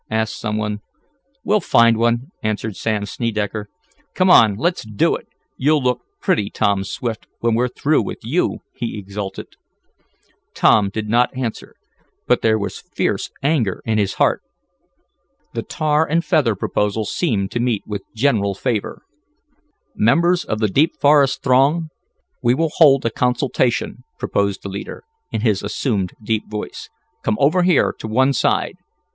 asked 0.09 0.35
some 0.39 0.57
one. 0.57 0.79
"We'll 1.43 1.59
find 1.59 1.95
one," 1.95 2.31
answered 2.41 2.75
Sam 2.75 3.03
Snedecker. 3.05 3.67
"Come 4.15 4.31
on, 4.31 4.55
let's 4.57 4.81
do 4.83 5.15
it. 5.15 5.27
You'll 5.57 5.83
look 5.83 5.99
pretty, 6.19 6.49
Tom 6.49 6.83
Swift, 6.83 7.27
when 7.41 7.53
we're 7.53 7.67
through 7.67 8.01
with 8.01 8.17
you," 8.23 8.61
he 8.73 8.97
exulted. 8.97 9.45
Tom 10.55 10.89
did 10.89 11.07
not 11.07 11.29
answer, 11.37 11.75
but 12.25 12.41
there 12.41 12.57
was 12.57 12.79
fierce 12.95 13.29
anger 13.43 13.79
in 13.85 13.99
his 13.99 14.15
heart. 14.15 14.41
The 15.53 15.61
tar 15.61 16.07
and 16.07 16.25
feather 16.25 16.55
proposal 16.55 17.05
seemed 17.05 17.51
to 17.51 17.59
meet 17.59 17.83
with 17.85 18.01
general 18.15 18.55
favor. 18.55 19.03
"Members 19.95 20.43
of 20.43 20.57
the 20.57 20.67
Deep 20.67 20.99
Forest 20.99 21.43
Throng, 21.43 21.89
we 22.41 22.55
will 22.55 22.71
hold 22.77 23.05
a 23.05 23.11
consultation," 23.11 24.03
proposed 24.17 24.63
the 24.63 24.69
leader, 24.69 25.03
in 25.31 25.41
his 25.41 25.61
assumed 25.61 26.13
deep 26.23 26.49
voice. 26.49 26.89
"Come 27.21 27.37
over 27.39 27.61
here, 27.61 27.93
to 27.99 28.07
one 28.07 28.33
side. 28.33 28.77